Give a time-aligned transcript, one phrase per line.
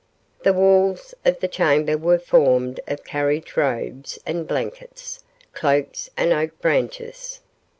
[0.41, 6.59] The walls of the chamber were formed of carriage robes and blankets, cloaks and oak
[6.59, 7.39] branches.